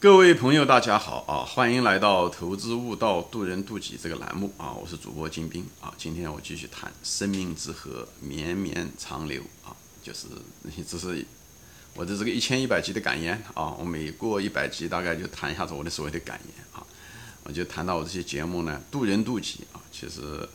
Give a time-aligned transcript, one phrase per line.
[0.00, 1.42] 各位朋友，大家好啊！
[1.44, 4.72] 欢迎来到《投资悟道，渡人渡己》这个栏目啊！
[4.72, 5.92] 我是主播金兵啊！
[5.98, 10.28] 今天我继续谈“生命之河绵绵长流”啊，就是
[10.88, 11.26] 这是
[11.96, 13.74] 我的这个一千一百集的感言啊！
[13.76, 16.86] 我每过一百集，大概就谈一下子我的所谓的感言啊！
[17.42, 20.48] 我就谈到我这些节目呢，渡人渡己啊，其实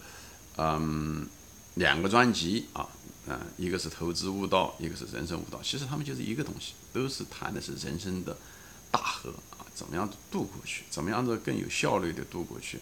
[0.55, 1.27] 嗯，
[1.73, 2.87] 两个专辑啊，
[3.27, 8.37] 嗯，一个是投资悟道，一个是人生悟道，其实他们就是一个东西，都是谈的是人生的。
[8.93, 10.83] 大河啊，怎么样渡过去？
[10.91, 12.79] 怎么样子更有效率的渡过去？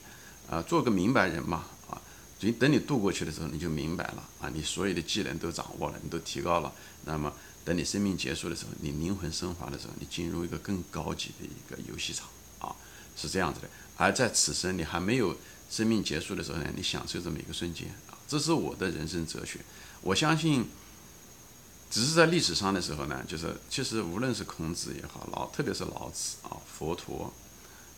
[0.49, 1.95] 啊，做个明白人嘛啊！
[2.37, 6.73] 所等你渡过去的时候，你就明白了啊，你所有的技能都掌握了，你都提高了。
[7.05, 7.31] 那么，
[7.63, 12.27] 等你生命结束的时候，你灵魂升华的时候，你进入一个更高级的一个游戏场
[12.59, 12.75] 啊，
[13.15, 13.69] 是这样子的。
[13.95, 15.37] 而在此生你还没有
[15.69, 19.61] 生命结束的时候呢，你享受这么一个瞬间啊，这是我的人生哲学。
[20.01, 20.67] 我相信。
[21.91, 27.31] 只是在历史上的时候呢，就是其实无论是孔子也好，老特别是老子啊，佛陀、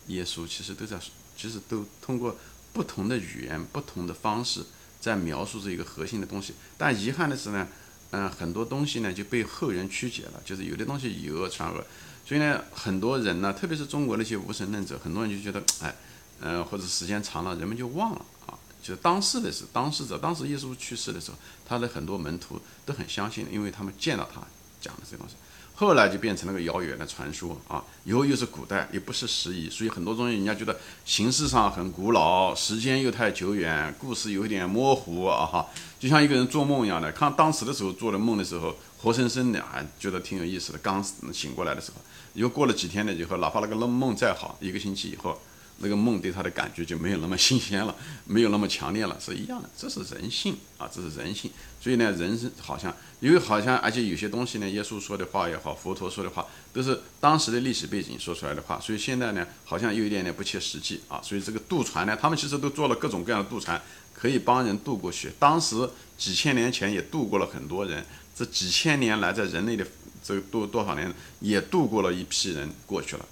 [0.07, 0.99] 耶稣，其实都在，
[1.37, 2.35] 其实都通过
[2.73, 4.65] 不同的语言、不同的方式
[4.99, 6.55] 在描述这一个核心的东西。
[6.75, 7.67] 但遗憾的是呢，
[8.09, 11.85] 嗯，很多东西呢就被后人曲解了，就是有的东西以讹传讹，
[12.25, 15.95] 所以呢，很多人呢，特别是中国那些无神论者，很多人就觉得，哎，
[16.41, 18.57] 嗯，或者时间长了，人们就忘了啊。
[18.83, 24.41] 就是当时的是当事者，当时耶稣去世的时候，他的很多门徒都很相信，因为他们见到他
[24.81, 25.35] 讲的这些东西。
[25.75, 35.65] 后来就变成了个遥远的传说啊，以后又是古代，又不是时宜，所以很多东西人家觉得形式上很古老，时间又太久远，故事有点模糊啊哈，
[35.99, 37.11] 就像一个人做梦一样的。
[37.13, 41.03] 看当时的时候做的梦的时候，活生生的还觉得挺有意思的，刚
[41.33, 42.01] 醒过来的时候，
[42.33, 45.39] 又过了几天了以后，哪怕那个梦梦再好，一个星期以后。
[45.79, 49.69] 那个梦对他的感觉就没有那么新鲜了，没有那么强烈了，是一样的。
[49.77, 51.51] 这是人性啊，这是人性。
[51.81, 58.79] 所以呢，人生好像因为好像，而且有些东西呢，耶稣说的话也好，佛陀说的话，都是当时的历史背景说出来的话。
[58.79, 61.21] 所以现在呢，好像有一点点不切实际啊。
[61.21, 63.81] 所以这个渡船呢，他们其实都做了各种各样的渡船，
[64.13, 65.31] 可以帮人渡过去。
[65.37, 69.85] 当时几千年前也渡过了很多人，这几千年来在人类的
[70.23, 73.25] 这多多少年也渡过了一批人过去了。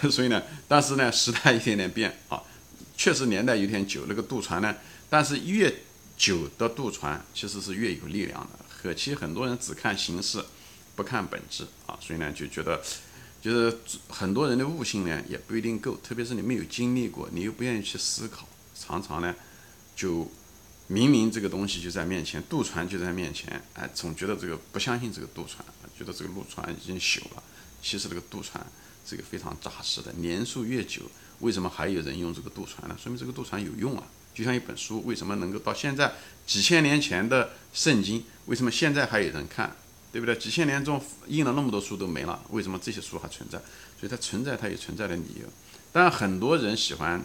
[0.10, 2.42] 所以呢，但是呢，时代一点点变啊，
[2.96, 4.74] 确实年代有点久，那个渡船呢，
[5.08, 5.72] 但是越
[6.16, 8.64] 久的渡船其实是越有力量的。
[8.82, 10.44] 可惜很多人只看形式，
[10.96, 12.82] 不看本质啊，所以呢就觉得，
[13.40, 19.34] 就是很多人的悟性呢也不一定够，特别是你没有经历过，你又不愿意去思考，常常呢
[19.94, 20.30] 就
[20.88, 25.64] 明明这个东西就在面前，渡船就在面前，哎，总觉得这个不相信这个渡船，
[25.96, 27.42] 觉得这个渡船已经朽了，
[27.80, 28.64] 其实这个渡船。
[29.04, 31.02] 这个非常扎实的，年数越久，
[31.40, 32.96] 为什么还有人用这个渡船呢？
[33.02, 34.04] 说明这个渡船有用啊！
[34.34, 36.12] 就像一本书，为什么能够到现在
[36.46, 39.76] 几千年前的圣经，为什么现在还有人看，
[40.10, 40.34] 对不对？
[40.36, 43.58] 几千年中印了那么多书都没了，为什么这些书还存在？
[44.00, 45.46] 所以它存在，它有存在的理由。
[45.92, 47.22] 但很多人喜欢，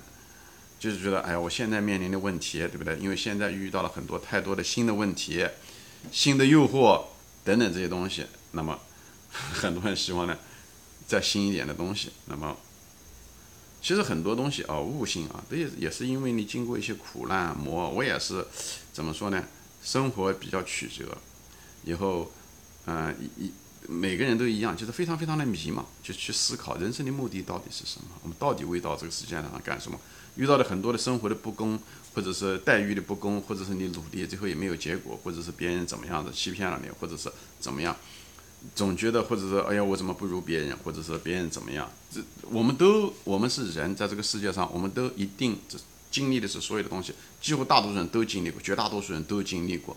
[0.79, 2.97] 就是觉得，哎呀，我现在面临的问题，对不对？
[2.97, 5.47] 因为现在遇到了很多太多的新的问题、
[6.11, 7.05] 新的诱惑
[7.45, 8.77] 等等这些东西，那么
[9.31, 10.38] 很多人希望呢？
[11.07, 12.56] 再新一点的东西，那么
[13.81, 17.90] 其实很多东西啊，悟性啊，这也也是因为你经过一些苦难磨。
[17.90, 18.45] 我也是
[18.91, 19.44] 怎么说呢？
[19.81, 21.18] 生活比较曲折，
[21.85, 22.29] 以后，
[22.85, 23.51] 嗯，一
[23.88, 28.07] 每个人都一样，就是非常非常的迷茫，就去思考人生的目的到底是什么？
[28.24, 29.97] 我们到底为到这个世界上干什么？
[30.35, 31.79] 遇到了很多的生活的不公，
[32.13, 37.95] 或者是待遇的不公，或者是你努力最后也没有结果，或者是别人怎么样的欺骗了你，或者是怎么样？
[38.75, 41.89] 总觉得，或者说，哎呀，我怎么不如别人，或者说别人怎么样？
[42.11, 45.78] 这我们都，我们是人，在这个世界上，我们都一定这
[46.11, 49.95] 经历的是所有的东西，几乎大多数人都经历过，绝大多数人都经历过，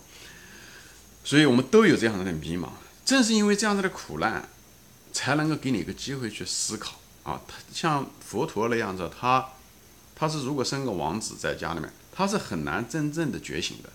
[1.23, 2.69] 所以我们都有这样子的迷茫。
[3.05, 4.49] 正是因为这样子的苦难，
[5.13, 7.41] 才能够给你一个机会去思考啊。
[7.47, 9.47] 他像佛陀那样子，他
[10.15, 13.91] 他是如果生个王子在家里面，他是很难真正的觉醒的，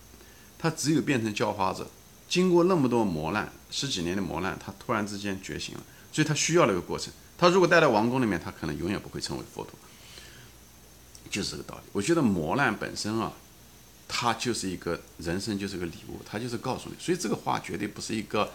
[0.58, 1.88] 他只有变成叫花子。
[2.28, 7.14] 经过那么多磨难，十几年的磨难，他突然之间觉醒了，所以他需要那个过程。
[7.38, 9.74] 他如果待在王宫里面，他可能永远不会成为佛陀，
[11.30, 11.82] 就是这个道理。
[11.92, 13.34] 我觉得磨难本身啊，
[14.08, 16.96] 它就是一个人生，就是个礼物，它就是告诉你。
[17.00, 18.52] 所以这个话绝对不是一个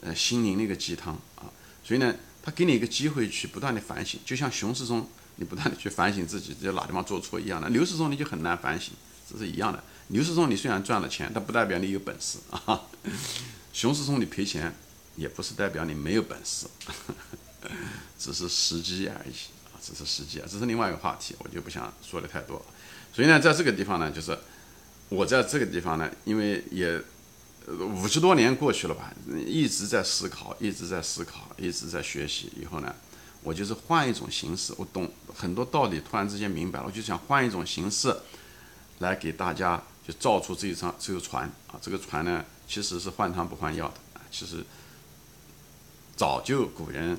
[0.00, 1.44] 呃心灵的一个鸡汤啊。
[1.84, 5.06] 所以呢，他给你一个机会去不断的反省，就像熊市中
[5.36, 8.94] 你不断的去反省自己在哪地方做错一样的，牛市中你就很难反省，
[9.30, 9.82] 这是一样的。
[10.08, 12.82] 牛市中你虽然赚了钱，但不代表你有本事啊。
[13.72, 14.74] 熊市中你赔钱，
[15.16, 16.66] 也不是代表你没有本事，
[18.18, 19.32] 只是时机而已
[19.72, 22.62] 啊，只是时机啊，这是另外一个话题，我就不想说的太多。
[23.14, 24.38] 所以呢，在这个地方呢，就是
[25.08, 27.00] 我在这个地方呢，因为也
[27.68, 29.12] 五十多年过去了吧，
[29.46, 32.52] 一直在思考，一直在思考，一直在学习。
[32.60, 32.94] 以后呢，
[33.42, 38.14] 我就是换一种形式，我懂很多道理，突然之间明白了，我就想换一种形式
[38.98, 44.64] 来给大家就造出这一张这个船啊，这个船呢其实是换汤不换药的啊，其实
[46.16, 47.18] 早就古人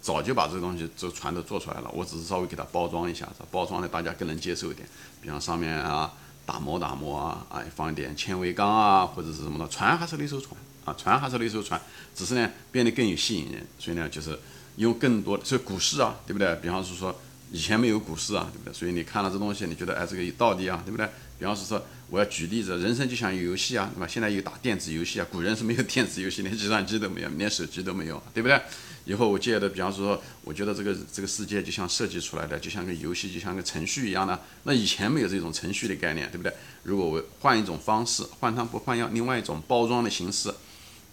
[0.00, 4.88] 早就把这个东西这船都做出来了，我只是稍微给它包装一下，包装的大家更能接受一点，
[5.20, 6.12] 比方上面啊
[6.44, 11.80] 打磨打磨啊，哎放一点纤维钢啊或者是什么的，船还是那艘船啊，船还是那艘船，
[12.14, 14.38] 只是呢变得更有吸引人，所以呢就是。
[14.76, 16.52] 用更多，所以股市啊，对不对？
[16.56, 17.14] 比方是说，
[17.52, 18.74] 以前没有股市啊，对不对？
[18.74, 21.08] 所以你看了这东西，你觉得哎，这个有道理啊，对不对？
[21.44, 24.06] 比方是说，我要举例子，人生就像游戏啊，对吧？
[24.08, 28.58] 现在有打电子游戏啊，古人是没有电子游戏，连计算机都没有，连手机都没有，对不对？
[29.04, 34.40] 以后我借的，比方说，我觉得这个这个世界就像设计出来的，就像个游戏，就像个程序一样的。
[34.62, 36.50] 那以前没有这种程序的概念，对不对？
[36.82, 40.50] 如果我换一种方式，换汤不换药，另外一种包装的形式。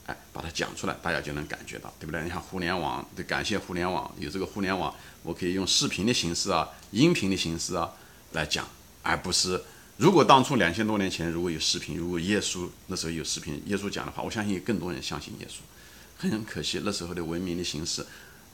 [0.06, 2.24] 哎，把它讲出来，大家就能感觉到，对不对？
[2.24, 7.92] 你看互联网，得感谢互联网，有这个互联网，我可以用视频的形式啊，音频的形式啊
[8.32, 8.66] 来讲，
[9.04, 9.62] 而不是
[10.02, 15.60] 如果当初两千多年前如果有视频，如果耶稣那时候有视频，耶稣讲的话，我相信更多人相信耶稣。
[16.18, 18.04] 很可惜那时候的文明的形式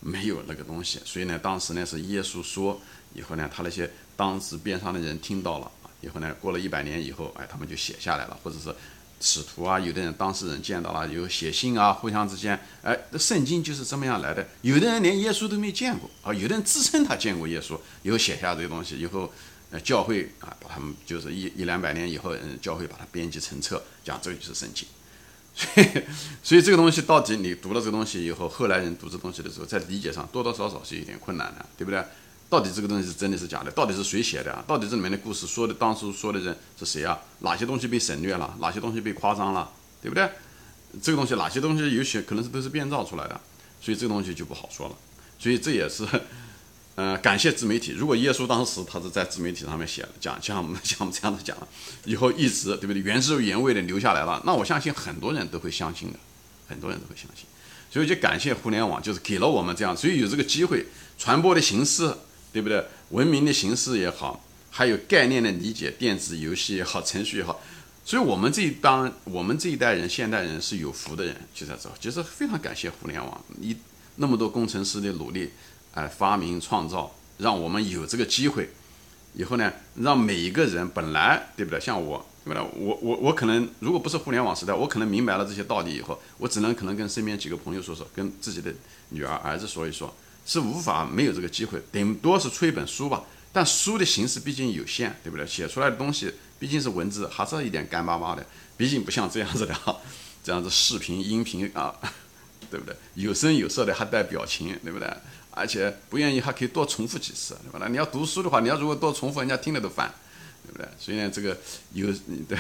[0.02, 2.78] 没有那个东西，所以呢，当时呢是耶稣说，
[3.16, 5.72] 以后呢他那些当时边上的人听到了，
[6.02, 8.76] 以后呢过了一百年以后，哎，他们就写下来了，或者是。
[9.20, 14.48] 使徒啊，有的人当事人见到了，有写信啊，互相之间，哎，圣经就是这么样来的。
[14.62, 19.34] 有的人连耶稣都没见过啊，有的人自称他见过耶稣，以后写下这些东西，以后，
[19.72, 24.88] 呃，教会啊，把他们就是一一两百年以后，嗯，教会把它编辑成册，讲这个就是圣经。
[25.54, 25.88] 所以，
[26.44, 32.02] 所以这个东西到底你读了这个东西以后，后来人读这东西的时候，在理解上多多少少是有点困难的，对不对？
[32.50, 33.72] 到底这个东西是真的是假的？
[33.72, 34.64] 到底是谁写的啊？
[34.66, 37.20] 到底这里面的故事说的当初说的人是谁啊？
[37.40, 38.56] 哪些东西被省略了？
[38.62, 39.70] 哪些东西被夸张了？
[40.02, 40.30] 对不对？
[41.02, 43.42] 这个东西哪些东西有些可能是都是编造出来的，
[43.82, 44.96] 所以这个东西就不好说了。
[45.38, 46.06] 所以这也是，
[46.98, 47.92] 呃，感谢自媒体。
[47.92, 51.68] 如果耶稣当时他是在自媒体上面写了讲像我们 像我们这样子讲了，
[52.06, 53.02] 以后一直对不对？
[53.04, 56.18] 原汁原味的留下来了，那我相信很多人都会相信的，
[56.68, 57.46] 很多人都会相信。
[57.92, 60.88] 所以就感谢互联网，就是给了我们这样，所以有这个机会
[61.20, 62.12] 传播的形式。
[62.54, 62.84] 对不对？
[63.10, 67.62] 文明的形式也好，还有概念的理解，电子游戏也好，程序也好，
[68.04, 73.78] 所以我们这一帮，我们这一代人，现代人是有福的人，就在这，就是非常感谢互联网，你
[74.16, 75.52] 那么多工程师的努力，
[75.98, 78.70] 哎，发明创造，让我们有这个机会，
[79.34, 81.80] 以后呢，让每一个人本来对不对？
[81.80, 82.62] 像我，对不对？
[82.76, 88.72] 我我我可能如果不是互联网时代，我可能明白了这些道理以后，我只能可能跟身边几个朋友说说，跟自己的
[89.10, 90.14] 女儿儿子说一说。
[90.46, 93.22] 是无法没有这个机会，顶多是出一本书吧。
[93.52, 95.46] 但书的形式毕竟有限，对不对？
[95.46, 98.46] 写出来的东西毕竟是文字，还是一点干巴巴的。
[98.78, 99.98] 毕竟不像这样子的哈，
[100.42, 101.94] 这样子视频、音频啊，
[102.72, 102.96] 对不对？
[103.16, 105.12] 有声有色的，还带表情，对不对？
[105.58, 107.80] 而且不愿意还可以多重复几次，对吧？
[107.82, 110.14] 那你要读书的话，你要如果多重复，人家听了都烦，
[110.66, 110.88] 对不对？
[111.00, 111.58] 所以呢，这个
[111.94, 112.08] 有
[112.48, 112.58] 对，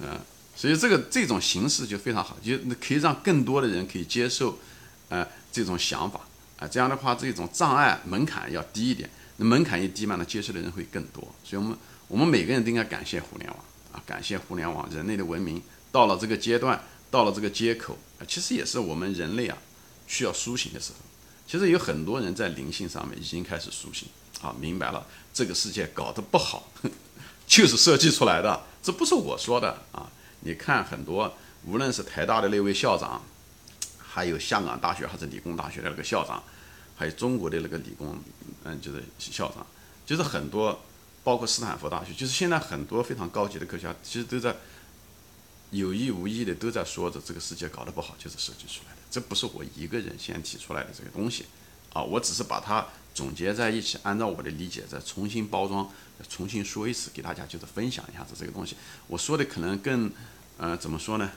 [0.00, 0.18] 嗯，
[0.54, 4.58] 所以这个这种形式就非常好，就可以让更多的人可以接受，
[5.08, 6.20] 呃，这种想法。
[6.58, 9.06] 啊，这样的话，这种障碍门槛要低一点，
[9.36, 11.22] 那门槛一低嘛，那接受的人会更多。
[11.44, 11.78] 所以，我们
[12.08, 13.58] 我们每个人都应该感谢互联网
[13.92, 15.60] 啊，感谢互联网，人类的文明
[15.92, 19.58] 到了这个阶段，到了这个接口啊，其实也是我们人类啊
[20.06, 20.98] 需要苏醒的时候。
[21.46, 24.08] 其实有很多人在灵性上面已经开始苏醒
[24.42, 26.70] 啊，明白了这个世界搞得不好，
[27.46, 30.10] 就是设计出来的，这不是我说的啊。
[30.40, 31.32] 你看很多，
[31.64, 33.22] 无论是台大的那位校长。
[34.16, 36.42] 还有香港大学还是理工大学的那个校长，
[36.96, 38.18] 还有中国的那个理工，
[38.64, 39.66] 嗯，就是校长，
[40.06, 40.80] 就是很多，
[41.22, 44.56] 包括斯坦福大学，就是现在很多非常高级的科学家，其实都在
[45.70, 51.46] 有意无意的都在说着这个世界搞得不好就是设计出来的，这不是我一个人先提出来的这个东西，
[51.94, 55.90] 啊，我只是把它总结在一起，按照我的理解再重新包装，
[56.28, 58.76] 重新说一次给大家，就是分享一下子这个东西。
[59.06, 60.12] 我说的可能更，
[60.58, 61.30] 呃，怎么说呢？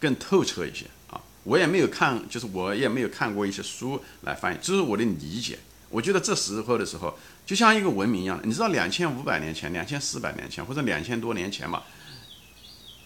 [0.00, 1.20] 更透彻一些啊。
[1.44, 5.58] 我也没有看，就是我也没有看过一些书来翻译，这是我的理解。
[5.90, 11.84] 我觉得这时候的时候，就像一个文明一样，你知道，两千五百年前、两千四百年前或者两千多年前吧，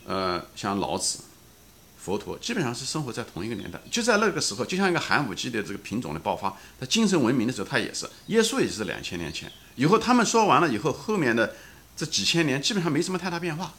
[0.07, 1.19] 呃，像老子、
[2.07, 3.81] 佛陀，基本上是生活在同一个年代。
[3.91, 8.09] 就在那个时候，就像一个寒武纪的这个品种的爆发，他精神文明的时候，他也是。
[8.29, 11.57] 耶稣也是两千年前，以后他们说完了以后，后面的
[11.97, 13.75] 这几千年基本上没什么太大变化，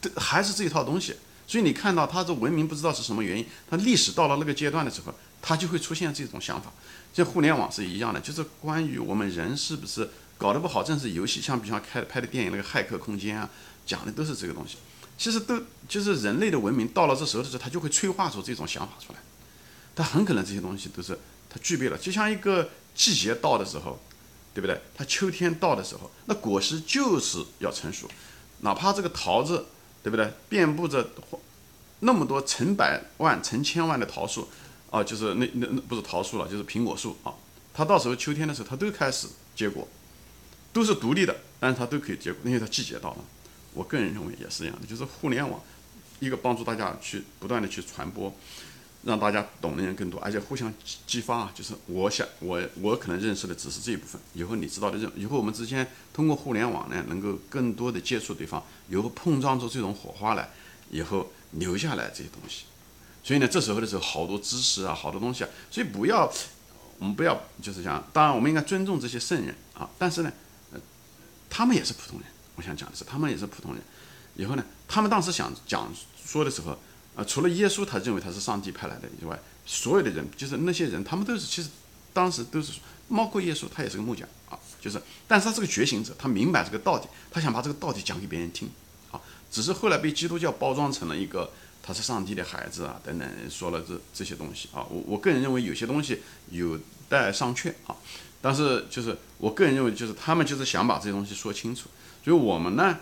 [0.00, 1.14] 都还是这一套东西。
[1.46, 6.72] 所以你看到他这文明不知道是什么原因，他历史到了那个阶段的时候，他就会出现这种想法。
[7.12, 10.08] 像互联网是一样的，就是关于我们人是不是
[10.38, 13.50] 搞得不好，正是游戏，像比方开拍的电影那个《骇客空间》啊，
[13.84, 14.78] 讲的都是这个东西。
[15.18, 19.18] 其实都就是人类的文明到了这时候的时候，它就会催化出这种想法出来。
[19.94, 21.18] 但很可能这些东西都是
[21.50, 24.00] 它具备了，就像一个季节到的时候，
[24.54, 24.80] 对不对？
[24.94, 28.08] 它秋天到的时候，那果实就是要成熟，
[28.60, 29.66] 哪怕这个桃子，
[30.04, 30.32] 对不对？
[30.48, 31.10] 遍布着
[31.98, 34.48] 那么多成百万、成千万的桃树，
[34.90, 37.34] 啊，就是那那那不是桃树了，就是苹果树啊。
[37.74, 39.88] 它到时候秋天的时候，它都开始结果，
[40.72, 43.18] 都是独立的，但是它都可以结果，因为它季节到了。
[43.78, 45.60] 我个人认为也是一样的，就是互联网，
[46.18, 48.34] 一个帮助大家去不断的去传播。
[49.04, 50.74] 让大家懂的人更多，而且互相
[51.06, 51.52] 激发啊！
[51.54, 60.50] 就是我想，我我可能认识的只是这一部分，以后你知道的认，以后我们之间通过互联网呢，能够更多的接触对方，以后碰撞出这种火花来，
[60.90, 62.64] 以后留下来这些东西。
[63.22, 66.30] 所以呢，这时候的时候，好多知识啊，好多东西啊，所以不要，
[66.98, 70.32] 我们不要就是讲，当然我们应该尊重这些圣人啊，但是呢，
[71.48, 72.28] 他们也是普通人。
[72.58, 73.82] 我想讲的是，他们也是普通人。
[74.36, 75.90] 以后呢，他们当时想讲
[76.22, 76.78] 说的时候。
[77.18, 79.36] 啊，除了耶稣，他认为他是上帝派来的以外，
[79.66, 81.68] 所有的人就是那些人，他们都是其实
[82.12, 82.74] 当时都是，
[83.08, 88.70] 包括耶稣，他也是个木匠啊，就是，但是他是个觉醒者，他明白这个道理，他想把这个道理讲给别人听
[89.10, 91.50] 啊，只是后来被基督教包装成了一个
[91.82, 97.96] 他是上帝的孩子啊等等，说了这这些东西啊，我我个人认为有些东西有待商榷啊，
[98.40, 101.88] 但是就是我个人认为就是他们就是想把这些东西说清楚，
[102.28, 102.98] 所以我们呢。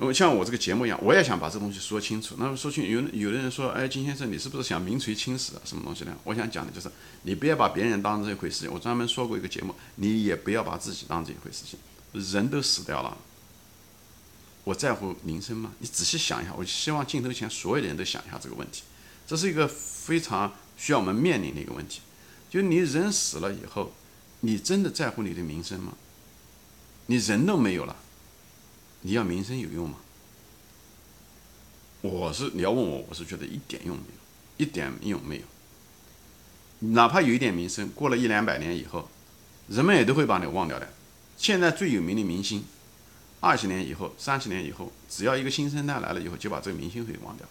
[0.00, 2.36] 我像我这个节目一样，我也想把这东西说清楚。
[2.38, 5.60] 那么说清，有有的人说，哎，金先生，你是不是想名垂青史啊？
[5.64, 6.16] 什么东西呢？
[6.22, 6.88] 我想讲的就是，
[7.22, 8.72] 你不要把别人当这一回事情。
[8.72, 11.80] 我专门说过一个节目，你也不要把自己当这一回事情。
[12.12, 13.18] 人都死掉了，
[14.62, 15.72] 我在乎名声吗？
[15.80, 16.54] 你仔细想一下。
[16.56, 18.84] 我希望镜头前所有的人都想一下这个问题。
[19.26, 22.02] 这是一个非常需要我们面临的一个问题。
[22.48, 23.92] 就你人死了以后，
[24.42, 25.94] 你真的在乎你的名声吗？
[27.06, 27.96] 你人都没有了。
[29.02, 29.96] 你要名声有用吗？
[32.00, 35.42] 我是你要问我，我是觉得一点用没有，一点用没有。
[36.92, 39.08] 哪怕有一点名声，过了一两百年以后，
[39.66, 40.92] 人们也都会把你忘掉的。
[41.36, 42.64] 现在最有名的明星，
[43.40, 47.46] 二十年以后、三十年以后，只要一个新生代来了以后，就把这个明星给忘掉。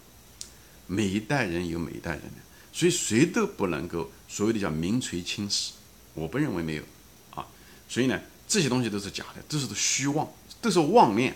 [0.85, 2.37] 每一代人有每一代人的，
[2.71, 5.73] 所以谁都不能够所谓的叫名垂青史，
[6.13, 6.83] 我不认为没有
[7.35, 7.45] 啊。
[7.89, 10.25] 所以呢，这些东西都是假的，都是虚妄。
[10.61, 11.35] 都是妄念，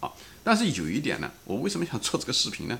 [0.00, 0.10] 啊！
[0.42, 2.78] 但是有一点呢，我为什么想做这个视频呢？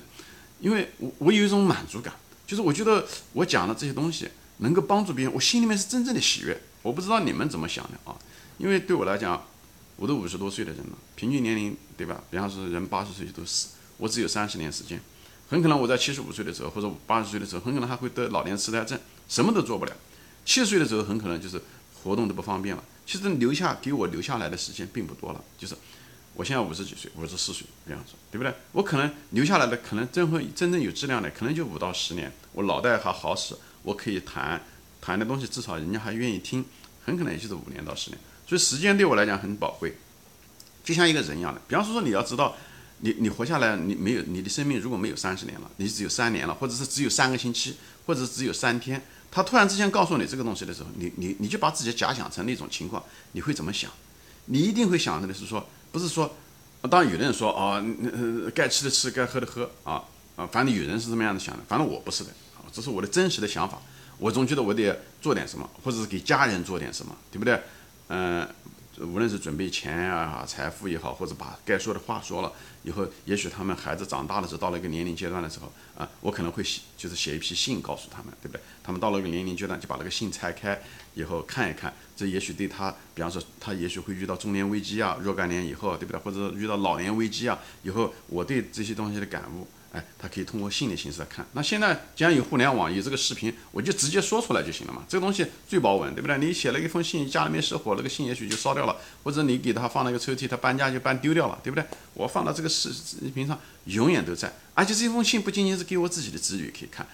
[0.59, 2.13] 因为我我有一种满足感，
[2.45, 6.61] 就是我觉得我讲的这些东西能够帮助别人，我心里面是真正的喜悦。
[6.81, 8.15] 我不知道你们怎么想的啊？
[8.57, 9.43] 因为对我来讲，
[9.95, 12.23] 我都五十多岁的人了，平均年龄对吧？
[12.29, 14.99] 比方说人八十岁都死，我只有三十年时间，
[15.49, 19.91] 很可能我在七十五岁的时候或者八十岁的时候，很可能还会得老年痴呆症，什么都做不了。
[20.45, 21.61] 七十岁的时候很可能就是
[22.03, 22.83] 活动都不方便了。
[23.05, 25.75] 其实留下给我留下来的时间并不多了，就是
[26.33, 28.53] 我现在五十几岁，五十四岁这样子，对不对？
[28.71, 33.53] 我可能留下来的可能真会真正有质量的，可能就五到十年，我脑袋还好使，
[33.83, 34.61] 我可以谈
[35.01, 36.63] 谈的东西，至少人家还愿意听，
[37.03, 38.17] 很可能也就是五年到十年。
[38.47, 39.97] 所以时间对我来讲很宝贵，
[40.83, 41.61] 就像一个人一样的。
[41.67, 42.55] 比方说说你要知道，
[42.99, 49.01] 你你活下来，你没有你的生命如果没有三十年了，你只有三年了，或者是只有三个星期，或者是只有三天。
[49.31, 53.89] 他突然之间告诉你这个东西的时候，你你你就把自己假想成那种情况，你会怎么想？
[54.45, 56.35] 你一定会想的是说，不是说，
[56.89, 57.81] 当然有的人说啊，
[58.53, 60.03] 该吃的吃，该喝的喝啊
[60.35, 62.29] 啊，反正有人是这么样的想的，反正我不是的，
[62.71, 63.81] 这是我的真实的想法。
[64.17, 67.59] 我总觉得我得做点什么，或者是给家人做点什么，对不对？
[68.09, 68.47] 嗯。
[69.01, 72.53] 无论是准备钱啊、财富也好，或者把该说的话说了
[72.83, 78.61] 以后，也许他们孩子长大的时候，到了一个年龄阶段的时候，啊，我可能会写，就是写一批信告诉他们，对不对？
[78.83, 80.79] 他们到了一个年龄阶段，就把那个信拆开
[81.15, 86.19] 以后看一看，这也许对他，比方说他也许会遇到中年危机啊，若干年以后，对不对？
[86.19, 89.67] 或者遇到老年危机啊，以后我对这些东西的感悟。
[89.93, 91.45] 哎，他可以通过信的形式来看。
[91.51, 95.03] 那现在既然有互联网，有这个视频，我就直接说出来就行了嘛。
[95.05, 96.37] 这个东西最保稳，对不对？
[96.37, 101.85] 你写了一封信，家里面失火，那个信也许就烧掉了，或者你给他放了一个抽屉，他搬家就搬丢掉了，对不对？
[102.13, 104.53] 我放到这个视视频上，永远都在。
[104.73, 107.05] 而且这封信不仅仅是给我自己的子女可以看，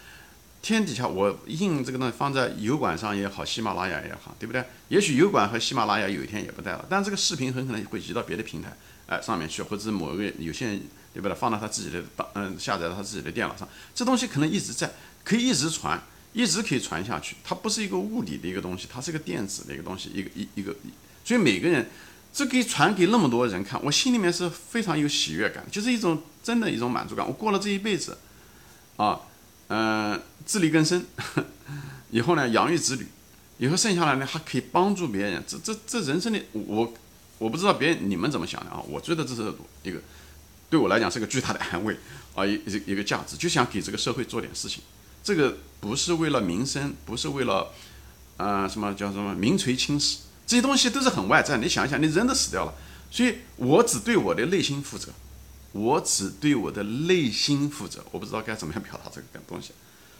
[0.61, 4.63] 天底下我印这个东西放在油管上也好，喜马拉雅也好，对不对？
[4.89, 8.77] 也许油管和喜马拉雅有一天也不在了，但这个视频很可能会移到别的平台。
[9.07, 10.81] 哎，上面去，或者某一个有些人，
[11.13, 11.33] 对不对？
[11.33, 14.91] 放到他自己的，嗯，下载到他自己的电脑上，这东西可能一直在，
[15.23, 15.97] 可以一直传，
[16.33, 17.37] 一直可以传下去。
[17.41, 20.75] 它不是一个物理的一个东西，它是一个电子的一个东西，一个一一个。
[21.23, 21.89] 所以每个人，
[22.33, 27.25] 这可以传给那么多人看，我心里面是非常有喜悦感，就是一种真的一种满足感。
[27.25, 28.17] 我过了这一辈子，
[28.97, 29.21] 啊，
[29.69, 31.05] 嗯，自力更生，
[32.11, 33.07] 以后呢，养育子女，
[33.57, 35.41] 以后剩下来呢，还可以帮助别人。
[35.47, 36.93] 这这这人生的我。
[37.37, 38.81] 我不知道别人你们怎么想的啊？
[38.87, 39.53] 我觉得这是
[39.83, 40.01] 一个
[40.69, 41.97] 对我来讲是个巨大的安慰
[42.35, 42.53] 啊，一
[42.85, 44.81] 一个价值，就想给这个社会做点事情。
[45.23, 47.71] 这个不是为了名声，不是为了
[48.37, 51.57] 呃，什么叫什么名垂青史，这些东西都是很外在。
[51.57, 52.73] 你想一想，你人都死掉了，
[53.11, 55.11] 所以我只对我的内心负责，
[55.73, 58.03] 我只对我的内心负责。
[58.11, 59.71] 我不知道该怎么样表达这个东西。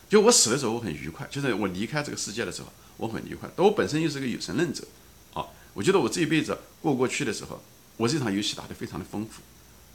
[0.10, 3.50] 就我死的时候，我很愉快；就是我离开这个世界的时候，我很愉快。
[3.56, 4.84] 但我本身又是个有神论者，
[5.78, 7.62] 我觉得我这一辈子过过去的时候，
[7.98, 9.44] 我这场游戏打得非常的丰富，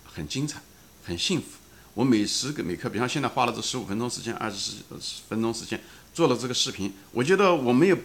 [0.05, 0.61] 很精彩，
[1.03, 1.47] 很幸福。
[1.95, 4.77] 我每时每刻，比方现在花了这十五分钟时间、二十
[5.29, 5.83] 分钟时间
[6.15, 7.99] 做了这个视频，我觉得我没有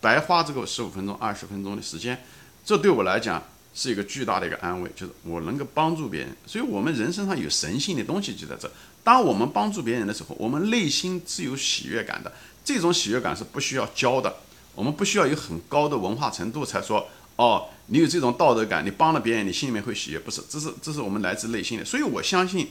[0.00, 2.24] 白花这个十五分钟、二十分钟的时间，
[2.64, 3.42] 这对我来讲
[3.74, 6.36] 是一个巨大的一个安慰，就是我能够帮助别人。
[6.46, 8.70] 所以，我们人身上有神性的东西就在这。
[9.02, 12.32] 当我们帮助别人的时候，我们内心是有喜悦感的。
[12.64, 14.34] 这种喜悦感是不需要教的，
[14.74, 20.18] 我们不需要有很高的文化程度才说哦，你有这种道德感，你帮了别人，你心里面会喜悦。
[20.18, 21.84] 不是，这是这是我们来自内心的。
[21.84, 22.68] 所以我相信，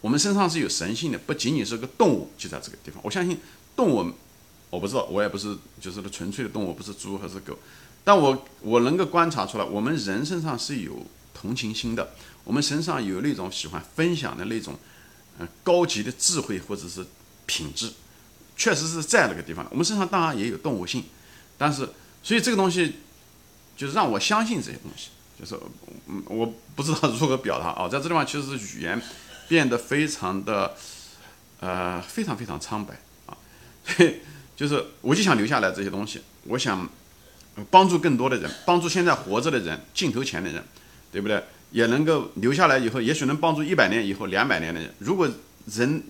[0.00, 3.00] 我们身上是有神性的，不仅仅是个动物，就在这个地方。
[3.04, 3.38] 我相信
[3.76, 4.12] 动物，
[4.70, 7.58] 我不知道，我也不是就是纯粹的动物，不是猪还是狗，
[8.04, 12.10] 但我我能够观察出来，我们人身上是有同情心的，
[12.44, 14.74] 我们身上有那种喜欢分享的那种。
[15.38, 17.02] 嗯，高级的智慧或者是
[17.46, 17.90] 品质，
[18.54, 19.66] 确实是在那个地方。
[19.70, 21.02] 我们身上当然也有动物性，
[21.62, 21.88] 但是，
[22.24, 22.96] 所以这个东西
[23.76, 25.10] 就是让我相信这些东西。
[25.38, 25.54] 就是，
[26.08, 29.00] 嗯，我不知道如何表达啊，在这地方其实是语言
[29.46, 30.74] 变得非常的，
[31.60, 32.94] 呃，非常非常苍白
[33.26, 33.38] 啊。
[33.86, 34.16] 所以，
[34.56, 36.88] 就是我就想留下来这些东西，我想
[37.70, 40.64] 帮助更多的人，帮助现在活着的人，镜头前的人，
[41.12, 41.40] 对不对？
[41.70, 44.92] 也能够留下来以后，也许能帮助一百年以后、两百年的人。
[44.98, 45.30] 如果
[45.66, 46.02] 人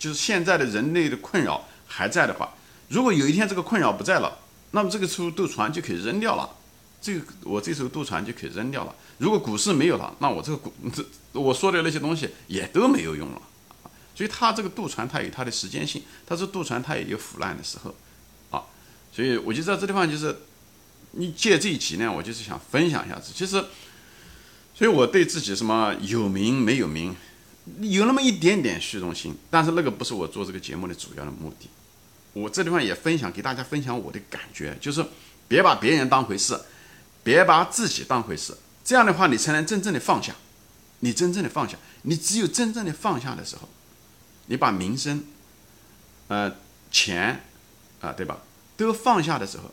[0.00, 2.52] 就是现在的人类的困扰还在的话，
[2.88, 4.38] 如果有一天这个困扰不在了，
[4.76, 6.46] 那么这个时候渡船就可以扔掉了。
[7.00, 8.94] 这个我这艘渡船就可以扔掉了。
[9.16, 11.02] 如果股市没有了，那我这个股这
[11.40, 13.40] 我说的那些东西也都没有用了。
[14.14, 17.94] 所以它这个渡船它有它的时间性，它是渡船它也有腐烂的时候
[18.50, 18.64] 啊。
[19.10, 20.36] 所以我就在这地方就是
[21.12, 23.64] 你借这一集呢，我就是想分享一下子，其实。
[24.78, 27.16] 所以，我对自己什么有名没有名，
[27.80, 31.70] 有那么一点点虚荣心，但是那个不是我做这个节目的主要的目的。
[32.36, 35.02] 我这地方也分享给大家分享我的感觉，就是
[35.48, 36.54] 别把别人当回事，
[37.24, 40.34] 别把自己当回事，这样的话你才能真正的放下。
[41.00, 43.68] 你真正的放下，你只有真正的放下的时候，
[44.46, 45.24] 你把名声、
[46.28, 46.52] 呃
[46.90, 47.42] 钱
[48.02, 48.38] 啊，对吧，
[48.76, 49.72] 都放下的时候，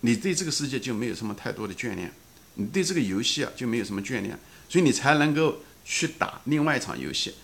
[0.00, 2.10] 你对这个世界就没有什么太多的眷恋。
[2.54, 7.34] 你对这个游戏啊就没有什么眷恋，所以你才能够去打另外一场游戏。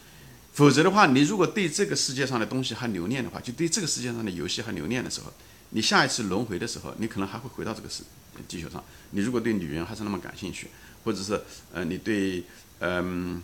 [0.54, 5.32] 否则的话，你如果对这个世界上的东西还留恋的话，就对这个世界上的游戏还留恋的时候，
[5.70, 8.04] 你下一次轮回的时候，你可能还会回到这个世
[8.46, 8.82] 地球上。
[9.10, 10.68] 你如果对女人还是那么感兴趣，
[11.02, 12.44] 或者是呃你对
[12.78, 13.42] 嗯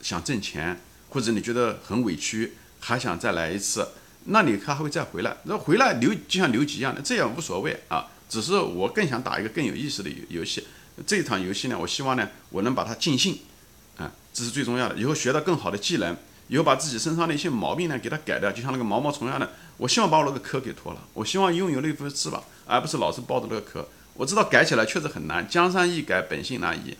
[0.00, 3.88] 想挣钱，或者你觉得很委屈，还想再来一次，
[4.26, 5.36] 那你还会再回来。
[5.44, 8.06] 那回来留就像留级一样的，这也无所谓啊。
[8.28, 10.64] 只是我更想打一个更有意思的游游戏。
[11.06, 13.38] 这一场游戏呢，我希望呢，我能把它尽兴，
[13.96, 14.96] 啊，这是最重要的。
[14.96, 16.16] 以后学到更好的技能，
[16.48, 19.48] 以后把自己身上的一些毛病呢，给它改掉，就像那个毛毛虫一样的。
[19.76, 23.88] 我希望把我那个壳给脱了，我希望拥有那副翅膀，而不是老是抱着那个壳。
[24.14, 26.96] 我知道改起来确实很难，江山易改，本性难移，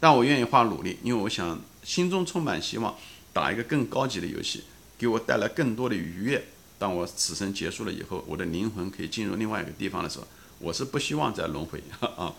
[0.00, 2.94] 但我愿意花努力，因为我想心中充满希望，
[3.32, 4.64] 打一个更高级的游戏，
[4.96, 6.42] 给我带来更多的愉悦。
[6.78, 10.26] 当我此生结束了以后，我的灵魂可以进入另外一个地方的时候。
[10.58, 12.32] 我是不希望再轮回啊，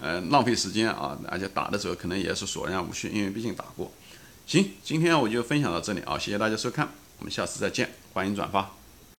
[0.00, 3.92] 呃，浪费时间啊，而且打的时候可能也是索然无趣，因为毕竟打过。
[4.48, 8.77] 行，今天我就分享到这里啊，谢谢大家收看，我们下次再见，欢迎转发。